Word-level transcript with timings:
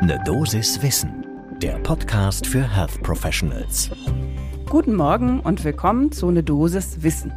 Ne 0.00 0.16
Dosis 0.24 0.80
Wissen, 0.80 1.26
der 1.60 1.76
Podcast 1.80 2.46
für 2.46 2.62
Health 2.62 3.02
Professionals. 3.02 3.90
Guten 4.70 4.94
Morgen 4.94 5.40
und 5.40 5.64
willkommen 5.64 6.12
zu 6.12 6.30
Ne 6.30 6.44
Dosis 6.44 7.02
Wissen. 7.02 7.32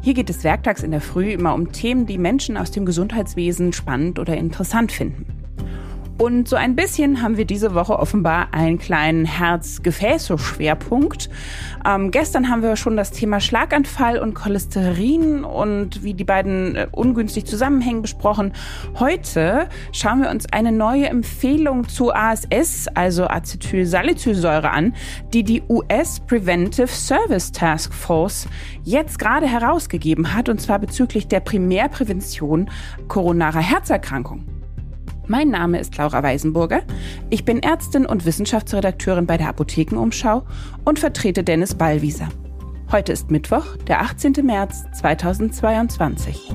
Hier 0.00 0.14
geht 0.14 0.30
es 0.30 0.44
werktags 0.44 0.84
in 0.84 0.92
der 0.92 1.00
Früh 1.00 1.32
immer 1.32 1.52
um 1.52 1.72
Themen, 1.72 2.06
die 2.06 2.16
Menschen 2.16 2.56
aus 2.56 2.70
dem 2.70 2.86
Gesundheitswesen 2.86 3.72
spannend 3.72 4.20
oder 4.20 4.36
interessant 4.36 4.92
finden. 4.92 5.39
Und 6.20 6.48
so 6.50 6.56
ein 6.56 6.76
bisschen 6.76 7.22
haben 7.22 7.38
wir 7.38 7.46
diese 7.46 7.74
Woche 7.74 7.98
offenbar 7.98 8.52
einen 8.52 8.76
kleinen 8.76 9.24
Herz-Gefäße-Schwerpunkt. 9.24 11.30
Ähm, 11.86 12.10
gestern 12.10 12.50
haben 12.50 12.60
wir 12.60 12.76
schon 12.76 12.98
das 12.98 13.10
Thema 13.10 13.40
Schlaganfall 13.40 14.18
und 14.18 14.34
Cholesterin 14.34 15.44
und 15.44 16.04
wie 16.04 16.12
die 16.12 16.24
beiden 16.24 16.76
äh, 16.76 16.88
ungünstig 16.92 17.46
zusammenhängen 17.46 18.02
besprochen. 18.02 18.52
Heute 18.98 19.70
schauen 19.92 20.20
wir 20.20 20.28
uns 20.28 20.44
eine 20.52 20.72
neue 20.72 21.06
Empfehlung 21.06 21.88
zu 21.88 22.12
ASS, 22.12 22.88
also 22.92 23.26
Acetylsalicylsäure 23.26 24.70
an, 24.70 24.94
die 25.32 25.42
die 25.42 25.62
US 25.70 26.20
Preventive 26.20 26.88
Service 26.88 27.50
Task 27.50 27.94
Force 27.94 28.46
jetzt 28.84 29.18
gerade 29.18 29.46
herausgegeben 29.46 30.34
hat, 30.34 30.50
und 30.50 30.60
zwar 30.60 30.80
bezüglich 30.80 31.28
der 31.28 31.40
Primärprävention 31.40 32.68
koronarer 33.08 33.60
Herzerkrankungen. 33.60 34.59
Mein 35.30 35.50
Name 35.50 35.78
ist 35.78 35.96
Laura 35.96 36.24
Weisenburger. 36.24 36.82
Ich 37.30 37.44
bin 37.44 37.62
Ärztin 37.62 38.04
und 38.04 38.26
Wissenschaftsredakteurin 38.26 39.28
bei 39.28 39.36
der 39.36 39.48
Apothekenumschau 39.50 40.44
und 40.84 40.98
vertrete 40.98 41.44
Dennis 41.44 41.76
Ballwieser. 41.76 42.28
Heute 42.90 43.12
ist 43.12 43.30
Mittwoch, 43.30 43.76
der 43.86 44.00
18. 44.00 44.32
März 44.42 44.86
2022. 44.92 46.50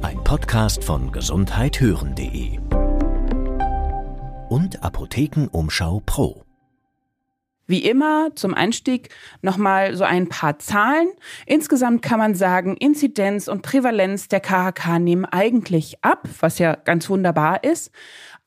Ein 0.00 0.24
Podcast 0.24 0.82
von 0.82 1.12
gesundheithören.de 1.12 2.60
und 4.48 4.82
Apothekenumschau 4.82 6.00
Pro. 6.06 6.46
Wie 7.66 7.84
immer 7.84 8.34
zum 8.34 8.54
Einstieg 8.54 9.10
nochmal 9.40 9.96
so 9.96 10.04
ein 10.04 10.28
paar 10.28 10.58
Zahlen. 10.58 11.08
Insgesamt 11.46 12.02
kann 12.02 12.18
man 12.18 12.34
sagen, 12.34 12.76
Inzidenz 12.76 13.48
und 13.48 13.62
Prävalenz 13.62 14.28
der 14.28 14.40
KHK 14.40 14.98
nehmen 14.98 15.24
eigentlich 15.24 16.02
ab, 16.02 16.28
was 16.40 16.58
ja 16.58 16.74
ganz 16.74 17.08
wunderbar 17.08 17.64
ist. 17.64 17.92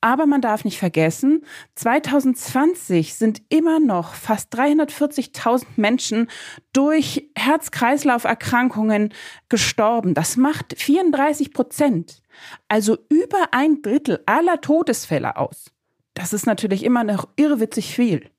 Aber 0.05 0.27
man 0.27 0.39
darf 0.39 0.65
nicht 0.65 0.77
vergessen, 0.77 1.43
2020 1.73 3.15
sind 3.15 3.41
immer 3.49 3.79
noch 3.79 4.13
fast 4.13 4.53
340.000 4.53 5.65
Menschen 5.77 6.29
durch 6.73 7.27
Herz-Kreislauf-Erkrankungen 7.35 9.13
gestorben. 9.49 10.13
Das 10.13 10.37
macht 10.37 10.75
34 10.77 11.53
Prozent, 11.53 12.21
also 12.67 12.99
über 13.09 13.47
ein 13.51 13.81
Drittel 13.81 14.21
aller 14.27 14.61
Todesfälle 14.61 15.37
aus. 15.37 15.71
Das 16.13 16.33
ist 16.33 16.45
natürlich 16.45 16.83
immer 16.83 17.03
noch 17.03 17.27
irrwitzig 17.35 17.95
viel. 17.95 18.29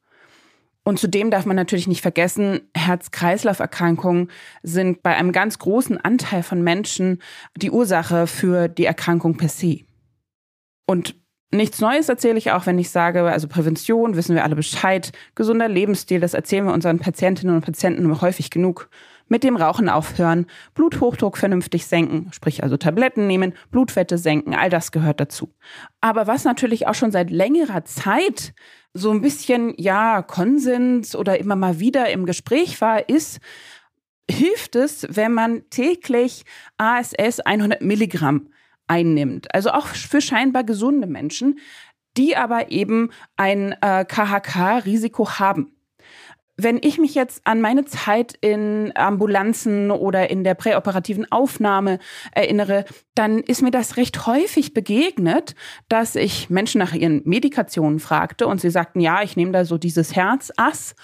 Und 0.86 1.00
zudem 1.00 1.32
darf 1.32 1.46
man 1.46 1.56
natürlich 1.56 1.88
nicht 1.88 2.00
vergessen, 2.00 2.60
Herz-Kreislauf-Erkrankungen 2.72 4.30
sind 4.62 5.02
bei 5.02 5.16
einem 5.16 5.32
ganz 5.32 5.58
großen 5.58 5.98
Anteil 5.98 6.44
von 6.44 6.62
Menschen 6.62 7.20
die 7.56 7.72
Ursache 7.72 8.28
für 8.28 8.68
die 8.68 8.84
Erkrankung 8.84 9.36
per 9.36 9.48
se. 9.48 9.80
Und 10.86 11.16
nichts 11.52 11.80
Neues 11.80 12.08
erzähle 12.08 12.38
ich 12.38 12.52
auch, 12.52 12.66
wenn 12.66 12.78
ich 12.78 12.90
sage, 12.90 13.22
also 13.22 13.48
Prävention, 13.48 14.14
wissen 14.14 14.36
wir 14.36 14.44
alle 14.44 14.54
Bescheid, 14.54 15.10
gesunder 15.34 15.66
Lebensstil, 15.66 16.20
das 16.20 16.34
erzählen 16.34 16.66
wir 16.66 16.72
unseren 16.72 17.00
Patientinnen 17.00 17.56
und 17.56 17.64
Patienten 17.64 18.20
häufig 18.20 18.50
genug. 18.50 18.88
Mit 19.28 19.42
dem 19.42 19.56
Rauchen 19.56 19.88
aufhören, 19.88 20.46
Bluthochdruck 20.74 21.36
vernünftig 21.36 21.86
senken, 21.86 22.30
sprich 22.32 22.62
also 22.62 22.76
Tabletten 22.76 23.26
nehmen, 23.26 23.54
Blutfette 23.70 24.18
senken, 24.18 24.54
all 24.54 24.70
das 24.70 24.92
gehört 24.92 25.18
dazu. 25.20 25.52
Aber 26.00 26.28
was 26.28 26.44
natürlich 26.44 26.86
auch 26.86 26.94
schon 26.94 27.10
seit 27.10 27.30
längerer 27.30 27.84
Zeit 27.84 28.54
so 28.94 29.10
ein 29.10 29.20
bisschen, 29.20 29.74
ja, 29.76 30.22
Konsens 30.22 31.16
oder 31.16 31.38
immer 31.38 31.56
mal 31.56 31.80
wieder 31.80 32.08
im 32.10 32.24
Gespräch 32.24 32.80
war, 32.80 33.08
ist, 33.08 33.40
hilft 34.30 34.76
es, 34.76 35.06
wenn 35.10 35.32
man 35.32 35.68
täglich 35.70 36.44
ASS 36.78 37.40
100 37.40 37.82
Milligramm 37.82 38.48
einnimmt. 38.86 39.52
Also 39.54 39.70
auch 39.70 39.86
für 39.86 40.20
scheinbar 40.20 40.64
gesunde 40.64 41.06
Menschen, 41.06 41.58
die 42.16 42.36
aber 42.36 42.70
eben 42.70 43.10
ein 43.36 43.74
äh, 43.82 44.04
KHK-Risiko 44.04 45.38
haben 45.38 45.75
wenn 46.56 46.78
ich 46.80 46.98
mich 46.98 47.14
jetzt 47.14 47.42
an 47.44 47.60
meine 47.60 47.84
Zeit 47.84 48.34
in 48.40 48.92
Ambulanzen 48.94 49.90
oder 49.90 50.30
in 50.30 50.42
der 50.42 50.54
präoperativen 50.54 51.30
Aufnahme 51.30 51.98
erinnere, 52.32 52.86
dann 53.14 53.40
ist 53.40 53.62
mir 53.62 53.70
das 53.70 53.96
recht 53.98 54.26
häufig 54.26 54.72
begegnet, 54.72 55.54
dass 55.88 56.16
ich 56.16 56.48
Menschen 56.48 56.78
nach 56.78 56.94
ihren 56.94 57.22
Medikationen 57.24 58.00
fragte 58.00 58.46
und 58.46 58.60
sie 58.60 58.70
sagten, 58.70 59.00
ja, 59.00 59.22
ich 59.22 59.36
nehme 59.36 59.52
da 59.52 59.64
so 59.64 59.76
dieses 59.76 60.16
Herzass 60.16 60.94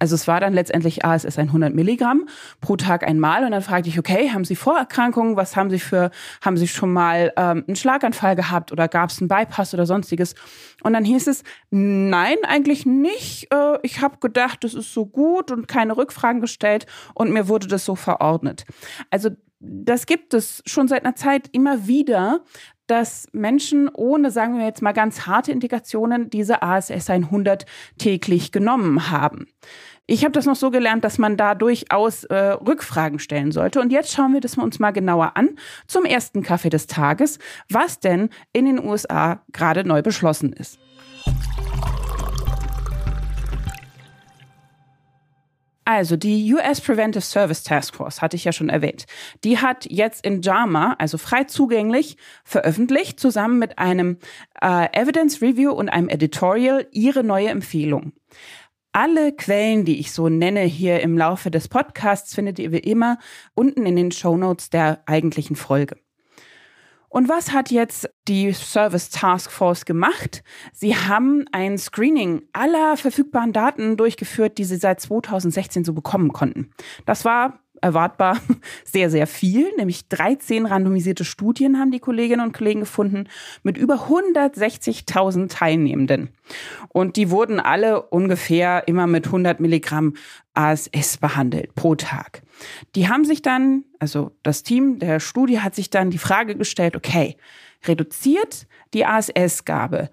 also 0.00 0.14
es 0.14 0.26
war 0.26 0.40
dann 0.40 0.54
letztendlich 0.54 1.04
ASS 1.04 1.38
100 1.38 1.74
Milligramm 1.74 2.26
pro 2.60 2.76
Tag 2.76 3.06
einmal 3.06 3.44
und 3.44 3.52
dann 3.52 3.62
fragte 3.62 3.88
ich, 3.90 3.98
okay, 3.98 4.30
haben 4.30 4.44
Sie 4.44 4.56
Vorerkrankungen? 4.56 5.36
Was 5.36 5.56
haben 5.56 5.70
Sie 5.70 5.78
für, 5.78 6.10
haben 6.40 6.56
Sie 6.56 6.66
schon 6.66 6.92
mal 6.92 7.32
ähm, 7.36 7.64
einen 7.66 7.76
Schlaganfall 7.76 8.34
gehabt 8.34 8.72
oder 8.72 8.88
gab 8.88 9.10
es 9.10 9.20
einen 9.20 9.28
Bypass 9.28 9.74
oder 9.74 9.84
sonstiges? 9.84 10.34
Und 10.82 10.94
dann 10.94 11.04
hieß 11.04 11.26
es, 11.26 11.44
nein, 11.70 12.36
eigentlich 12.44 12.86
nicht. 12.86 13.52
Äh, 13.52 13.78
ich 13.82 14.00
habe 14.00 14.16
gedacht, 14.20 14.64
das 14.64 14.72
ist 14.72 14.92
so 14.94 15.04
gut 15.04 15.50
und 15.50 15.68
keine 15.68 15.96
Rückfragen 15.96 16.40
gestellt 16.40 16.86
und 17.14 17.30
mir 17.30 17.48
wurde 17.48 17.68
das 17.68 17.84
so 17.84 17.94
verordnet. 17.94 18.64
Also 19.10 19.28
das 19.60 20.06
gibt 20.06 20.32
es 20.32 20.62
schon 20.64 20.88
seit 20.88 21.04
einer 21.04 21.14
Zeit 21.14 21.50
immer 21.52 21.86
wieder, 21.86 22.40
dass 22.90 23.28
Menschen 23.32 23.88
ohne, 23.88 24.30
sagen 24.32 24.58
wir 24.58 24.64
jetzt 24.64 24.82
mal 24.82 24.92
ganz 24.92 25.26
harte 25.26 25.52
Indikationen, 25.52 26.28
diese 26.28 26.62
ASS 26.62 27.08
100 27.08 27.64
täglich 27.98 28.50
genommen 28.50 29.10
haben. 29.10 29.46
Ich 30.06 30.24
habe 30.24 30.32
das 30.32 30.46
noch 30.46 30.56
so 30.56 30.70
gelernt, 30.70 31.04
dass 31.04 31.18
man 31.18 31.36
da 31.36 31.54
durchaus 31.54 32.24
äh, 32.24 32.34
Rückfragen 32.34 33.18
stellen 33.18 33.52
sollte. 33.52 33.80
Und 33.80 33.92
jetzt 33.92 34.12
schauen 34.12 34.32
wir 34.32 34.40
das 34.40 34.56
uns 34.56 34.78
mal 34.78 34.90
genauer 34.90 35.36
an 35.36 35.50
zum 35.86 36.04
ersten 36.04 36.42
Kaffee 36.42 36.70
des 36.70 36.86
Tages, 36.86 37.38
was 37.68 38.00
denn 38.00 38.30
in 38.52 38.64
den 38.64 38.84
USA 38.84 39.42
gerade 39.52 39.84
neu 39.84 40.02
beschlossen 40.02 40.52
ist. 40.52 40.78
Also 45.90 46.16
die 46.16 46.54
US 46.54 46.80
Preventive 46.80 47.20
Service 47.20 47.64
Task 47.64 47.96
Force 47.96 48.22
hatte 48.22 48.36
ich 48.36 48.44
ja 48.44 48.52
schon 48.52 48.68
erwähnt. 48.68 49.06
Die 49.42 49.58
hat 49.58 49.86
jetzt 49.90 50.24
in 50.24 50.40
JAMA, 50.40 50.94
also 51.00 51.18
frei 51.18 51.42
zugänglich, 51.44 52.16
veröffentlicht, 52.44 53.18
zusammen 53.18 53.58
mit 53.58 53.80
einem 53.80 54.18
äh, 54.62 54.86
Evidence 54.92 55.42
Review 55.42 55.72
und 55.72 55.88
einem 55.88 56.08
Editorial, 56.08 56.86
ihre 56.92 57.24
neue 57.24 57.48
Empfehlung. 57.48 58.12
Alle 58.92 59.32
Quellen, 59.32 59.84
die 59.84 60.00
ich 60.00 60.10
so 60.10 60.28
nenne 60.28 60.62
hier 60.62 61.00
im 61.00 61.16
Laufe 61.16 61.50
des 61.50 61.68
Podcasts, 61.68 62.34
findet 62.34 62.58
ihr 62.58 62.72
wie 62.72 62.78
immer 62.78 63.18
unten 63.54 63.86
in 63.86 63.94
den 63.94 64.10
Show 64.10 64.36
Notes 64.36 64.68
der 64.68 65.02
eigentlichen 65.06 65.54
Folge. 65.54 65.96
Und 67.08 67.28
was 67.28 67.52
hat 67.52 67.70
jetzt 67.70 68.08
die 68.26 68.52
Service 68.52 69.10
Task 69.10 69.50
Force 69.50 69.84
gemacht? 69.84 70.42
Sie 70.72 70.96
haben 70.96 71.44
ein 71.52 71.78
Screening 71.78 72.42
aller 72.52 72.96
verfügbaren 72.96 73.52
Daten 73.52 73.96
durchgeführt, 73.96 74.58
die 74.58 74.64
sie 74.64 74.76
seit 74.76 75.00
2016 75.00 75.84
so 75.84 75.92
bekommen 75.92 76.32
konnten. 76.32 76.70
Das 77.06 77.24
war 77.24 77.60
erwartbar 77.80 78.38
sehr, 78.84 79.10
sehr 79.10 79.26
viel, 79.26 79.70
nämlich 79.76 80.08
13 80.08 80.66
randomisierte 80.66 81.24
Studien 81.24 81.78
haben 81.78 81.90
die 81.90 82.00
Kolleginnen 82.00 82.46
und 82.46 82.52
Kollegen 82.52 82.80
gefunden 82.80 83.28
mit 83.62 83.76
über 83.76 84.08
160.000 84.08 85.48
Teilnehmenden. 85.48 86.30
Und 86.88 87.16
die 87.16 87.30
wurden 87.30 87.60
alle 87.60 88.02
ungefähr 88.02 88.86
immer 88.88 89.06
mit 89.06 89.26
100 89.26 89.60
Milligramm 89.60 90.14
ASS 90.54 91.18
behandelt 91.18 91.74
pro 91.74 91.94
Tag. 91.94 92.42
Die 92.94 93.08
haben 93.08 93.24
sich 93.24 93.42
dann, 93.42 93.84
also 93.98 94.32
das 94.42 94.62
Team 94.62 94.98
der 94.98 95.20
Studie 95.20 95.60
hat 95.60 95.74
sich 95.74 95.90
dann 95.90 96.10
die 96.10 96.18
Frage 96.18 96.56
gestellt, 96.56 96.96
okay, 96.96 97.36
reduziert 97.86 98.66
die 98.92 99.06
ASS-Gabe 99.06 100.10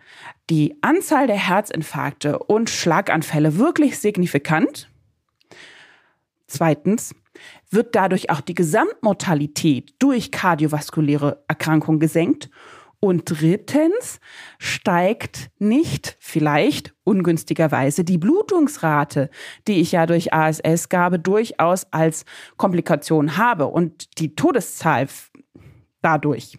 die 0.49 0.77
Anzahl 0.81 1.27
der 1.27 1.35
Herzinfarkte 1.35 2.39
und 2.39 2.69
Schlaganfälle 2.69 3.57
wirklich 3.57 3.99
signifikant? 3.99 4.89
Zweitens, 6.47 7.13
wird 7.69 7.95
dadurch 7.95 8.29
auch 8.29 8.41
die 8.41 8.55
Gesamtmortalität 8.55 9.93
durch 9.99 10.31
kardiovaskuläre 10.31 11.43
Erkrankungen 11.47 11.99
gesenkt. 11.99 12.49
Und 12.99 13.23
drittens 13.25 14.19
steigt 14.57 15.51
nicht 15.59 16.17
vielleicht 16.19 16.95
ungünstigerweise 17.03 18.03
die 18.03 18.17
Blutungsrate, 18.17 19.29
die 19.67 19.81
ich 19.81 19.91
ja 19.91 20.07
durch 20.07 20.33
ASS-Gabe 20.33 21.19
durchaus 21.19 21.85
als 21.91 22.25
Komplikation 22.57 23.37
habe 23.37 23.67
und 23.67 24.19
die 24.19 24.35
Todeszahl 24.35 25.07
dadurch. 26.01 26.57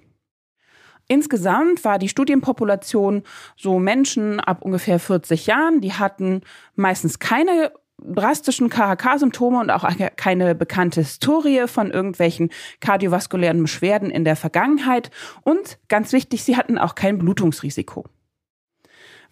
Insgesamt 1.09 1.85
war 1.85 1.99
die 1.99 2.09
Studienpopulation 2.09 3.23
so 3.57 3.79
Menschen 3.79 4.41
ab 4.41 4.63
ungefähr 4.63 5.01
40 5.01 5.47
Jahren, 5.47 5.81
die 5.81 5.95
hatten 5.95 6.43
meistens 6.77 7.19
keine 7.19 7.73
drastischen 8.03 8.69
KHK-Symptome 8.69 9.61
und 9.61 9.71
auch 9.71 9.89
keine 10.17 10.55
bekannte 10.55 11.01
Historie 11.01 11.67
von 11.67 11.91
irgendwelchen 11.91 12.51
kardiovaskulären 12.81 13.61
Beschwerden 13.61 14.11
in 14.11 14.25
der 14.25 14.37
Vergangenheit. 14.37 15.11
Und 15.43 15.79
ganz 15.89 16.13
wichtig, 16.13 16.45
sie 16.45 16.57
hatten 16.57 16.79
auch 16.79 16.95
kein 16.95 17.19
Blutungsrisiko. 17.19 18.05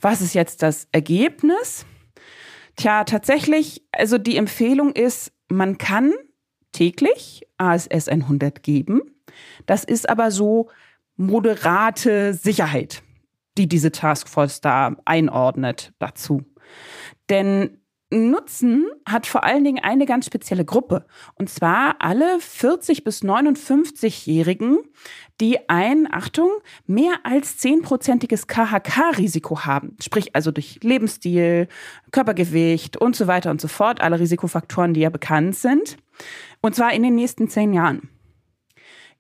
Was 0.00 0.20
ist 0.20 0.34
jetzt 0.34 0.62
das 0.62 0.88
Ergebnis? 0.92 1.86
Tja, 2.76 3.04
tatsächlich, 3.04 3.82
also 3.92 4.18
die 4.18 4.36
Empfehlung 4.36 4.92
ist, 4.92 5.32
man 5.48 5.78
kann 5.78 6.12
täglich 6.72 7.46
ASS 7.56 8.08
100 8.08 8.62
geben. 8.62 9.00
Das 9.64 9.84
ist 9.84 10.08
aber 10.08 10.30
so 10.30 10.68
moderate 11.16 12.34
Sicherheit, 12.34 13.02
die 13.56 13.68
diese 13.68 13.92
Taskforce 13.92 14.60
da 14.60 14.96
einordnet 15.06 15.94
dazu. 15.98 16.42
Denn 17.30 17.78
Nutzen 18.10 18.86
hat 19.04 19.26
vor 19.26 19.42
allen 19.42 19.64
Dingen 19.64 19.82
eine 19.82 20.06
ganz 20.06 20.26
spezielle 20.26 20.64
Gruppe. 20.64 21.06
Und 21.34 21.50
zwar 21.50 21.96
alle 21.98 22.38
40 22.38 23.02
bis 23.02 23.22
59-Jährigen, 23.22 24.78
die 25.40 25.68
ein, 25.68 26.06
Achtung, 26.12 26.50
mehr 26.86 27.14
als 27.24 27.58
10-prozentiges 27.60 28.46
KHK-Risiko 28.46 29.64
haben. 29.64 29.96
Sprich 30.00 30.36
also 30.36 30.52
durch 30.52 30.78
Lebensstil, 30.82 31.66
Körpergewicht 32.12 32.96
und 32.96 33.16
so 33.16 33.26
weiter 33.26 33.50
und 33.50 33.60
so 33.60 33.68
fort. 33.68 34.00
Alle 34.00 34.20
Risikofaktoren, 34.20 34.94
die 34.94 35.00
ja 35.00 35.10
bekannt 35.10 35.56
sind. 35.56 35.96
Und 36.60 36.76
zwar 36.76 36.92
in 36.92 37.02
den 37.02 37.16
nächsten 37.16 37.48
zehn 37.48 37.72
Jahren. 37.72 38.08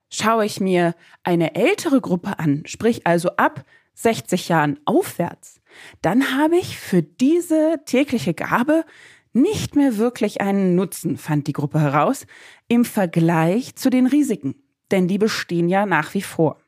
Schaue 0.08 0.46
ich 0.46 0.60
mir 0.60 0.94
eine 1.24 1.56
ältere 1.56 2.00
Gruppe 2.00 2.38
an, 2.38 2.62
sprich 2.66 3.04
also 3.06 3.30
ab 3.30 3.64
60 3.94 4.48
Jahren 4.48 4.78
aufwärts, 4.84 5.60
dann 6.02 6.36
habe 6.36 6.56
ich 6.56 6.78
für 6.78 7.02
diese 7.02 7.80
tägliche 7.84 8.34
Gabe 8.34 8.84
nicht 9.32 9.76
mehr 9.76 9.98
wirklich 9.98 10.40
einen 10.40 10.74
Nutzen, 10.74 11.18
fand 11.18 11.46
die 11.46 11.52
Gruppe 11.52 11.80
heraus, 11.80 12.26
im 12.68 12.84
Vergleich 12.84 13.76
zu 13.76 13.90
den 13.90 14.06
Risiken, 14.06 14.54
denn 14.90 15.08
die 15.08 15.18
bestehen 15.18 15.68
ja 15.68 15.84
nach 15.84 16.14
wie 16.14 16.22
vor. 16.22 16.58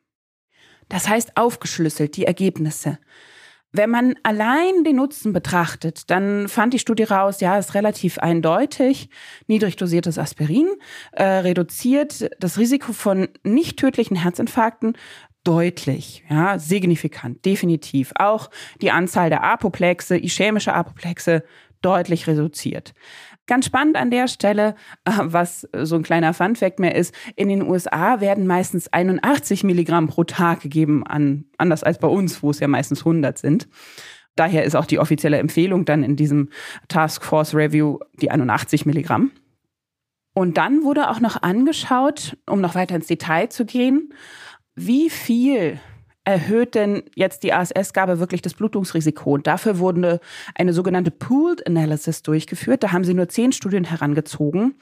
Das 0.88 1.08
heißt 1.08 1.37
aufgeschlüsselt 1.37 2.16
die 2.16 2.25
Ergebnisse. 2.25 2.99
Wenn 3.70 3.90
man 3.90 4.14
allein 4.22 4.82
den 4.82 4.96
Nutzen 4.96 5.34
betrachtet, 5.34 6.10
dann 6.10 6.49
fand 6.49 6.72
die 6.72 6.78
Studie 6.78 7.02
raus, 7.02 7.40
ja, 7.40 7.58
ist 7.58 7.75
relativ 7.75 8.19
eindeutig. 8.19 9.10
Niedrig 9.46 9.76
dosiertes 9.76 10.19
Aspirin 10.19 10.69
äh, 11.12 11.25
reduziert 11.25 12.31
das 12.40 12.56
Risiko 12.58 12.94
von 12.94 13.28
nicht 13.44 13.78
tödlichen 13.78 14.16
Herzinfarkten 14.16 14.96
deutlich, 15.44 16.25
ja, 16.29 16.58
signifikant, 16.58 17.44
definitiv. 17.44 18.12
Auch 18.17 18.50
die 18.81 18.90
Anzahl 18.90 19.31
der 19.31 19.44
Apoplexe, 19.44 20.17
ischämische 20.19 20.75
Apoplexe 20.75 21.43
deutlich 21.81 22.26
reduziert. 22.26 22.93
Ganz 23.46 23.64
spannend 23.64 23.96
an 23.96 24.11
der 24.11 24.29
Stelle, 24.29 24.75
äh, 25.05 25.12
was 25.23 25.67
so 25.73 25.96
ein 25.96 26.02
kleiner 26.02 26.35
Funfact 26.35 26.81
mehr 26.81 26.94
ist, 26.94 27.14
in 27.35 27.49
den 27.49 27.62
USA 27.62 28.20
werden 28.20 28.46
meistens 28.46 28.93
81 28.93 29.64
Milligramm 29.64 30.08
pro 30.08 30.25
Tag 30.25 30.61
gegeben, 30.61 31.06
an, 31.06 31.46
anders 31.56 31.82
als 31.82 31.99
bei 31.99 32.08
uns, 32.08 32.43
wo 32.43 32.50
es 32.50 32.61
ja 32.61 32.69
meistens 32.69 33.00
100 33.00 33.38
sind. 33.38 33.69
Daher 34.37 34.64
ist 34.64 34.76
auch 34.76 34.87
die 34.87 34.99
offizielle 34.99 35.38
Empfehlung 35.38 35.84
dann 35.84 36.05
in 36.05 36.14
diesem 36.14 36.50
Task 36.88 37.25
Force 37.25 37.55
Review 37.55 37.99
die 38.20 38.31
81 38.31 38.87
Milligramm. 38.87 39.32
Und 40.34 40.56
dann 40.56 40.84
wurde 40.84 41.11
auch 41.11 41.19
noch 41.19 41.43
angeschaut, 41.43 42.37
um 42.49 42.61
noch 42.61 42.76
weiter 42.76 42.94
ins 42.94 43.08
Detail 43.08 43.49
zu 43.49 43.64
gehen, 43.64 44.14
wie 44.78 45.10
viel 45.10 45.80
erhöht 46.25 46.75
denn 46.75 47.04
jetzt 47.14 47.42
die 47.42 47.54
ASS-Gabe 47.54 48.19
wirklich 48.19 48.42
das 48.42 48.52
Blutungsrisiko? 48.52 49.32
Und 49.32 49.46
dafür 49.46 49.78
wurde 49.78 50.20
eine 50.54 50.75
sogenannte 50.75 51.10
Pooled 51.10 51.66
Analysis 51.66 52.22
durchgeführt. 52.22 52.82
Da 52.82 52.92
haben 52.92 53.04
sie 53.04 53.14
nur 53.14 53.28
zehn 53.28 53.52
Studien 53.52 53.84
herangezogen. 53.84 54.75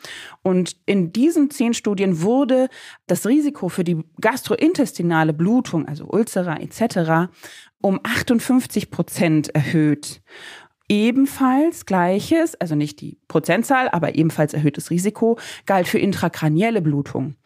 Und 0.43 0.77
in 0.87 1.13
diesen 1.13 1.51
zehn 1.51 1.73
Studien 1.73 2.21
wurde 2.21 2.69
das 3.07 3.27
Risiko 3.27 3.69
für 3.69 3.85
die 3.85 4.03
gastrointestinale 4.21 5.33
Blutung, 5.33 5.87
also 5.87 6.07
Ulcera 6.07 6.57
etc., 6.57 7.31
um 7.81 8.01
58 8.03 8.91
Prozent 8.91 9.55
erhöht. 9.55 10.23
Ebenfalls 10.89 11.87
gleiches, 11.87 12.55
also 12.57 12.75
nicht 12.75 13.01
die 13.01 13.19
Prozentzahl, 13.29 13.89
aber 13.89 14.17
ebenfalls 14.17 14.53
erhöhtes 14.53 14.91
Risiko, 14.91 15.39
galt 15.65 15.89
für 15.89 15.99
intrakranielle 15.99 16.83
Blutung. 16.83 17.37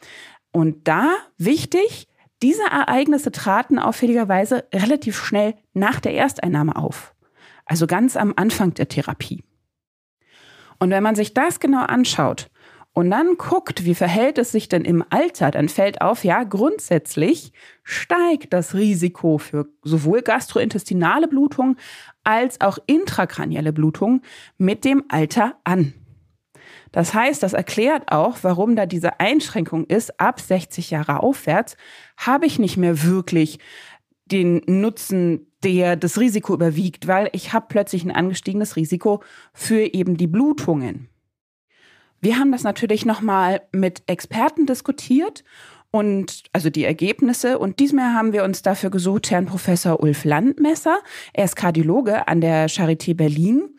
Und 0.52 0.88
da 0.88 1.12
wichtig, 1.38 2.08
diese 2.42 2.62
Ereignisse 2.62 3.32
traten 3.32 3.78
auffälligerweise 3.78 4.64
relativ 4.72 5.18
schnell 5.18 5.54
nach 5.74 6.00
der 6.00 6.14
Ersteinnahme 6.14 6.76
auf, 6.76 7.14
also 7.66 7.86
ganz 7.86 8.16
am 8.16 8.32
Anfang 8.36 8.74
der 8.74 8.88
Therapie. 8.88 9.44
Und 10.78 10.90
wenn 10.90 11.02
man 11.02 11.14
sich 11.14 11.34
das 11.34 11.60
genau 11.60 11.84
anschaut 11.84 12.50
und 12.92 13.10
dann 13.10 13.36
guckt, 13.36 13.84
wie 13.84 13.94
verhält 13.94 14.38
es 14.38 14.50
sich 14.50 14.68
denn 14.68 14.84
im 14.84 15.04
Alter, 15.10 15.50
dann 15.50 15.68
fällt 15.68 16.00
auf, 16.00 16.24
ja, 16.24 16.42
grundsätzlich 16.42 17.52
steigt 17.84 18.52
das 18.52 18.74
Risiko 18.74 19.38
für 19.38 19.68
sowohl 19.82 20.22
gastrointestinale 20.22 21.28
Blutung 21.28 21.76
als 22.24 22.60
auch 22.60 22.78
intrakranielle 22.86 23.72
Blutung 23.72 24.22
mit 24.56 24.84
dem 24.84 25.04
Alter 25.08 25.56
an. 25.64 25.99
Das 26.92 27.14
heißt, 27.14 27.42
das 27.42 27.52
erklärt 27.52 28.10
auch, 28.10 28.38
warum 28.42 28.76
da 28.76 28.86
diese 28.86 29.20
Einschränkung 29.20 29.84
ist, 29.86 30.18
ab 30.20 30.40
60 30.40 30.90
Jahre 30.90 31.22
aufwärts 31.22 31.76
habe 32.16 32.46
ich 32.46 32.58
nicht 32.58 32.76
mehr 32.76 33.02
wirklich 33.04 33.58
den 34.26 34.62
Nutzen, 34.66 35.46
der 35.62 35.96
das 35.96 36.18
Risiko 36.18 36.54
überwiegt, 36.54 37.06
weil 37.06 37.28
ich 37.32 37.52
habe 37.52 37.66
plötzlich 37.68 38.04
ein 38.04 38.10
angestiegenes 38.10 38.76
Risiko 38.76 39.22
für 39.52 39.92
eben 39.92 40.16
die 40.16 40.26
Blutungen. 40.26 41.08
Wir 42.20 42.38
haben 42.38 42.52
das 42.52 42.62
natürlich 42.62 43.06
nochmal 43.06 43.62
mit 43.72 44.02
Experten 44.06 44.66
diskutiert 44.66 45.42
und 45.90 46.44
also 46.52 46.70
die 46.70 46.84
Ergebnisse. 46.84 47.58
Und 47.58 47.80
diesmal 47.80 48.14
haben 48.14 48.32
wir 48.32 48.44
uns 48.44 48.62
dafür 48.62 48.90
gesucht, 48.90 49.30
Herrn 49.30 49.46
Professor 49.46 50.00
Ulf 50.00 50.24
Landmesser. 50.24 50.98
Er 51.32 51.44
ist 51.44 51.56
Kardiologe 51.56 52.28
an 52.28 52.40
der 52.40 52.68
Charité 52.68 53.14
Berlin. 53.14 53.76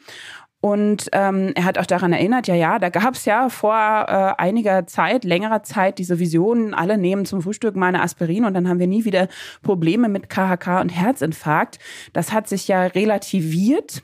Und 0.62 1.10
ähm, 1.12 1.54
er 1.56 1.66
hat 1.66 1.80
auch 1.80 1.88
daran 1.88 2.14
erinnert, 2.14 2.48
ja, 2.48 2.54
ja, 2.54 2.78
da 2.78 2.90
gab 2.90 3.16
es 3.16 3.26
ja 3.26 3.50
vor 3.50 3.74
äh, 3.74 4.40
einiger 4.40 4.86
Zeit, 4.86 5.24
längerer 5.24 5.64
Zeit, 5.64 5.98
diese 5.98 6.20
Visionen, 6.20 6.76
alle 6.76 7.00
nehmen 7.00 7.26
zum 7.26 7.42
Frühstück 7.42 7.76
mal 7.76 7.88
eine 7.88 8.04
Aspirin 8.04 8.46
und 8.46 8.54
dann 8.54 8.70
haben 8.70 8.78
wir 8.78 8.86
nie 8.86 9.04
wieder 9.04 9.28
Probleme 9.64 10.08
mit 10.08 10.30
KHK 10.30 10.82
und 10.82 10.90
Herzinfarkt. 10.90 11.80
Das 12.14 12.32
hat 12.32 12.48
sich 12.48 12.68
ja 12.68 12.86
relativiert. 12.86 14.04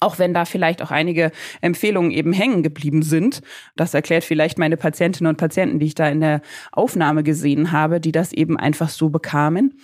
Auch 0.00 0.18
wenn 0.18 0.34
da 0.34 0.46
vielleicht 0.46 0.82
auch 0.82 0.90
einige 0.90 1.30
Empfehlungen 1.60 2.10
eben 2.10 2.32
hängen 2.32 2.64
geblieben 2.64 3.02
sind. 3.02 3.40
Das 3.76 3.94
erklärt 3.94 4.24
vielleicht 4.24 4.58
meine 4.58 4.76
Patientinnen 4.76 5.30
und 5.30 5.36
Patienten, 5.36 5.78
die 5.78 5.86
ich 5.86 5.94
da 5.94 6.08
in 6.08 6.20
der 6.20 6.40
Aufnahme 6.72 7.22
gesehen 7.22 7.70
habe, 7.70 8.00
die 8.00 8.10
das 8.10 8.32
eben 8.32 8.56
einfach 8.56 8.88
so 8.88 9.10
bekamen. 9.10 9.78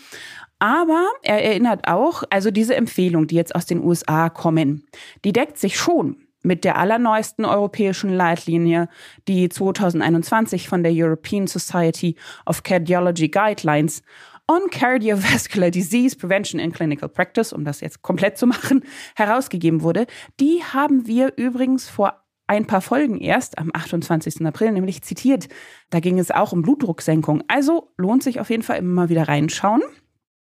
Aber 0.58 1.08
er 1.22 1.44
erinnert 1.44 1.86
auch, 1.86 2.24
also 2.30 2.50
diese 2.50 2.74
Empfehlung, 2.74 3.26
die 3.26 3.36
jetzt 3.36 3.54
aus 3.54 3.66
den 3.66 3.82
USA 3.82 4.28
kommen, 4.28 4.86
die 5.24 5.32
deckt 5.32 5.58
sich 5.58 5.78
schon 5.78 6.16
mit 6.42 6.64
der 6.64 6.76
allerneuesten 6.76 7.44
europäischen 7.44 8.10
Leitlinie, 8.10 8.88
die 9.26 9.48
2021 9.48 10.68
von 10.68 10.82
der 10.82 10.92
European 10.94 11.46
Society 11.46 12.16
of 12.46 12.62
Cardiology 12.62 13.28
Guidelines 13.28 14.02
on 14.48 14.70
Cardiovascular 14.70 15.70
Disease 15.70 16.16
Prevention 16.16 16.58
in 16.58 16.72
Clinical 16.72 17.08
Practice, 17.08 17.52
um 17.52 17.64
das 17.64 17.80
jetzt 17.80 18.02
komplett 18.02 18.38
zu 18.38 18.46
machen, 18.46 18.84
herausgegeben 19.14 19.82
wurde. 19.82 20.06
Die 20.40 20.62
haben 20.64 21.06
wir 21.06 21.34
übrigens 21.36 21.88
vor 21.88 22.24
ein 22.46 22.66
paar 22.66 22.80
Folgen 22.80 23.18
erst 23.18 23.58
am 23.58 23.70
28. 23.74 24.44
April 24.46 24.72
nämlich 24.72 25.02
zitiert. 25.02 25.48
Da 25.90 26.00
ging 26.00 26.18
es 26.18 26.30
auch 26.30 26.52
um 26.52 26.62
Blutdrucksenkung. 26.62 27.44
Also 27.46 27.92
lohnt 27.98 28.22
sich 28.22 28.40
auf 28.40 28.48
jeden 28.48 28.62
Fall 28.62 28.78
immer 28.78 29.02
mal 29.02 29.08
wieder 29.10 29.28
reinschauen. 29.28 29.82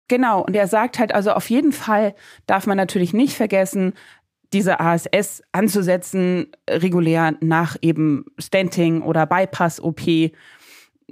Genau, 0.09 0.43
und 0.43 0.57
er 0.57 0.67
sagt 0.67 0.99
halt 0.99 1.15
also 1.15 1.33
auf 1.33 1.51
jeden 1.51 1.73
Fall 1.73 2.15
darf 2.47 2.67
man 2.67 2.79
natürlich 2.79 3.13
nicht 3.13 3.37
vergessen, 3.37 3.93
diese 4.55 4.81
ASS 4.81 5.43
anzusetzen, 5.53 6.47
regulär 6.69 7.35
nach 7.41 7.77
eben 7.83 8.25
Stenting 8.39 9.03
oder 9.03 9.27
Bypass-OP. 9.27 10.33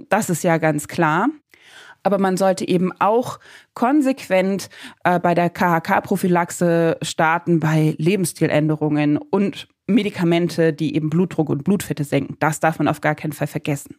Das 0.09 0.31
ist 0.31 0.43
ja 0.43 0.57
ganz 0.57 0.89
klar. 0.89 1.29
Aber 2.03 2.19
man 2.19 2.37
sollte 2.37 2.67
eben 2.67 2.93
auch 3.01 3.41
konsequent 3.75 4.71
äh, 5.05 5.19
bei 5.19 5.35
der 5.35 5.51
KHK-Prophylaxe 5.51 6.99
starten, 7.03 7.59
bei 7.59 7.97
Lebensstiländerungen 7.99 9.19
und 9.19 9.67
Medikamente, 9.89 10.73
die 10.73 10.95
eben 10.95 11.11
Blutdruck 11.11 11.49
und 11.49 11.65
Blutfette 11.65 12.05
senken. 12.05 12.37
Das 12.39 12.61
darf 12.61 12.79
man 12.79 12.89
auf 12.89 13.01
gar 13.01 13.17
keinen 13.17 13.33
Fall 13.33 13.49
vergessen. 13.49 13.97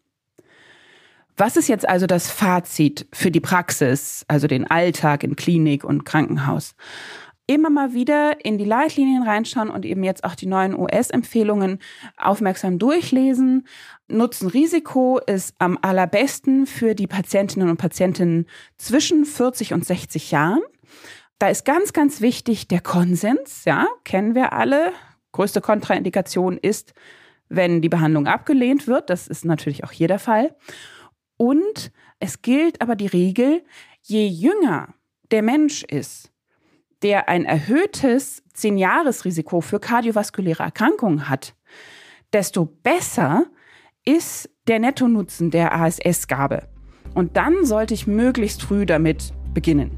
Was 1.40 1.56
ist 1.56 1.68
jetzt 1.70 1.88
also 1.88 2.08
das 2.08 2.32
Fazit 2.32 3.08
für 3.14 3.30
die 3.30 3.40
Praxis, 3.40 4.26
also 4.28 4.48
den 4.48 4.66
Alltag 4.66 5.24
in 5.24 5.36
Klinik 5.36 5.84
und 5.84 6.04
Krankenhaus? 6.04 6.74
Immer 7.46 7.70
mal 7.70 7.94
wieder 7.94 8.44
in 8.44 8.58
die 8.58 8.66
Leitlinien 8.66 9.22
reinschauen 9.22 9.70
und 9.70 9.86
eben 9.86 10.04
jetzt 10.04 10.24
auch 10.24 10.34
die 10.34 10.48
neuen 10.48 10.78
US-Empfehlungen 10.78 11.78
aufmerksam 12.18 12.80
durchlesen. 12.80 13.68
Nutzen-Risiko 14.08 15.20
ist 15.28 15.54
am 15.60 15.78
allerbesten 15.80 16.66
für 16.66 16.96
die 16.96 17.08
Patientinnen 17.08 17.70
und 17.70 17.78
Patienten 17.78 18.48
zwischen 18.78 19.24
40 19.24 19.76
und 19.76 19.86
60 19.86 20.32
Jahren. 20.32 20.64
Da 21.38 21.50
ist 21.50 21.66
ganz, 21.66 21.94
ganz 21.94 22.20
wichtig 22.20 22.68
der 22.68 22.82
Konsens, 22.82 23.64
ja, 23.64 23.86
kennen 24.06 24.34
wir 24.34 24.54
alle. 24.54 24.92
Größte 25.34 25.62
Kontraindikation 25.62 26.58
ist, 26.58 26.96
wenn 27.48 27.84
die 27.84 27.90
Behandlung 27.90 28.26
abgelehnt 28.26 28.88
wird. 28.88 29.12
Das 29.12 29.28
ist 29.28 29.46
natürlich 29.46 29.84
auch 29.84 29.92
hier 29.92 30.08
der 30.08 30.20
Fall. 30.20 30.56
Und 31.38 31.92
es 32.20 32.42
gilt 32.42 32.82
aber 32.82 32.96
die 32.96 33.08
Regel, 33.08 33.64
je 34.02 34.28
jünger 34.28 34.94
der 35.32 35.44
Mensch 35.44 35.84
ist, 35.84 36.32
der 37.04 37.30
ein 37.30 37.46
erhöhtes 37.46 38.44
10-Jahres-Risiko 38.56 39.62
für 39.62 39.80
kardiovaskuläre 39.80 40.64
Erkrankungen 40.64 41.30
hat, 41.30 41.56
desto 42.34 42.66
besser 42.66 43.46
ist 44.04 44.50
der 44.68 44.80
Nettonutzen 44.80 45.52
der 45.52 45.74
ASS-Gabe. 45.74 46.68
Und 47.14 47.38
dann 47.38 47.66
sollte 47.66 47.94
ich 47.94 48.08
möglichst 48.08 48.64
früh 48.64 48.86
damit 48.86 49.34
beginnen. 49.54 49.98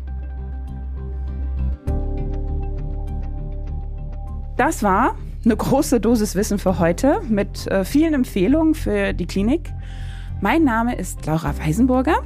Das 4.58 4.84
war 4.84 5.18
eine 5.46 5.56
große 5.56 6.02
Dosis 6.02 6.36
Wissen 6.36 6.60
für 6.60 6.80
heute 6.80 7.22
mit 7.30 7.66
äh, 7.68 7.86
vielen 7.86 8.14
Empfehlungen 8.14 8.76
für 8.76 9.14
die 9.14 9.26
Klinik. 9.26 9.72
Mein 10.42 10.64
Name 10.64 10.96
ist 10.96 11.26
Laura 11.26 11.54
Weisenburger. 11.60 12.24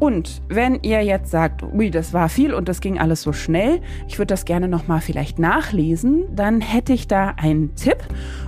Und 0.00 0.42
wenn 0.48 0.80
ihr 0.82 1.02
jetzt 1.04 1.30
sagt, 1.30 1.62
ui, 1.62 1.88
das 1.88 2.12
war 2.12 2.28
viel 2.28 2.52
und 2.52 2.68
das 2.68 2.80
ging 2.80 2.98
alles 2.98 3.22
so 3.22 3.32
schnell, 3.32 3.80
ich 4.08 4.18
würde 4.18 4.34
das 4.34 4.44
gerne 4.44 4.66
nochmal 4.66 5.00
vielleicht 5.00 5.38
nachlesen, 5.38 6.24
dann 6.34 6.60
hätte 6.60 6.92
ich 6.92 7.06
da 7.06 7.34
einen 7.36 7.76
Tipp. 7.76 7.98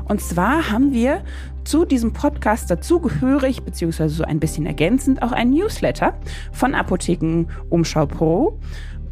Und 0.06 0.20
zwar 0.20 0.72
haben 0.72 0.92
wir 0.92 1.22
zu 1.62 1.84
diesem 1.84 2.12
Podcast 2.12 2.68
dazugehörig, 2.68 3.62
beziehungsweise 3.62 4.12
so 4.12 4.24
ein 4.24 4.40
bisschen 4.40 4.66
ergänzend, 4.66 5.22
auch 5.22 5.30
ein 5.30 5.50
Newsletter 5.50 6.14
von 6.50 6.74
Apotheken 6.74 7.46
Umschau 7.68 8.06
Pro. 8.06 8.58